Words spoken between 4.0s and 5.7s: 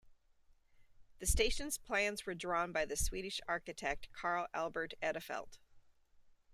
Carl Albert Edelfelt.